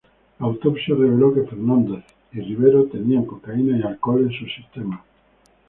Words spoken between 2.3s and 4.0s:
y Rivero tenían cocaína y